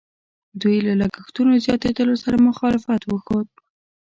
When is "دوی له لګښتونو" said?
0.61-1.51